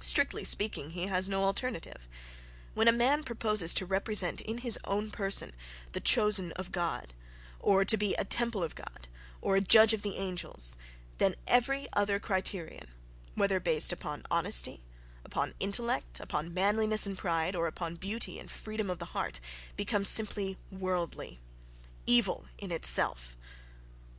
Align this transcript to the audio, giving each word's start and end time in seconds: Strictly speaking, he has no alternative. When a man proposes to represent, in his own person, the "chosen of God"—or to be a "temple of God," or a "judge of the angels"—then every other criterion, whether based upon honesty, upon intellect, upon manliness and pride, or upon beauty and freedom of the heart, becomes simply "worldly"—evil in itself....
Strictly 0.00 0.42
speaking, 0.42 0.92
he 0.92 1.08
has 1.08 1.28
no 1.28 1.44
alternative. 1.44 2.08
When 2.72 2.88
a 2.88 2.92
man 2.92 3.22
proposes 3.22 3.74
to 3.74 3.84
represent, 3.84 4.40
in 4.40 4.56
his 4.64 4.78
own 4.84 5.10
person, 5.10 5.52
the 5.92 6.00
"chosen 6.00 6.52
of 6.52 6.72
God"—or 6.72 7.84
to 7.84 7.96
be 7.98 8.14
a 8.14 8.24
"temple 8.24 8.62
of 8.64 8.74
God," 8.74 9.06
or 9.42 9.54
a 9.54 9.60
"judge 9.60 9.92
of 9.92 10.00
the 10.00 10.16
angels"—then 10.16 11.34
every 11.46 11.88
other 11.92 12.18
criterion, 12.18 12.88
whether 13.34 13.60
based 13.60 13.92
upon 13.92 14.22
honesty, 14.30 14.80
upon 15.26 15.52
intellect, 15.60 16.20
upon 16.20 16.54
manliness 16.54 17.04
and 17.04 17.18
pride, 17.18 17.54
or 17.54 17.66
upon 17.66 17.96
beauty 17.96 18.38
and 18.38 18.50
freedom 18.50 18.88
of 18.88 18.98
the 18.98 19.04
heart, 19.12 19.40
becomes 19.76 20.08
simply 20.08 20.56
"worldly"—evil 20.70 22.46
in 22.56 22.72
itself.... 22.72 23.36